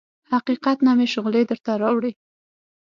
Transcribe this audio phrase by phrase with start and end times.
[0.31, 2.11] حقیقت نه مې شغلې درته راوړي